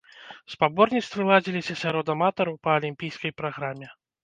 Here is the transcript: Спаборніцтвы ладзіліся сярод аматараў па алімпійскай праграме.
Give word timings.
Спаборніцтвы 0.53 1.21
ладзіліся 1.29 1.77
сярод 1.83 2.05
аматараў 2.15 2.59
па 2.67 2.77
алімпійскай 2.79 3.31
праграме. 3.45 3.87